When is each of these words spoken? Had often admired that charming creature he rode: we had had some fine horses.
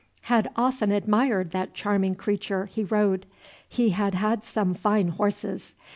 Had 0.21 0.49
often 0.55 0.91
admired 0.91 1.51
that 1.51 1.75
charming 1.75 2.15
creature 2.15 2.65
he 2.65 2.83
rode: 2.83 3.27
we 3.77 3.89
had 3.89 4.15
had 4.15 4.43
some 4.43 4.73
fine 4.73 5.09
horses. 5.09 5.75